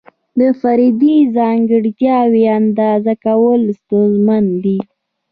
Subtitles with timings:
[0.61, 4.77] فردي ځانګړتیاوې اندازه کول ستونزمن دي.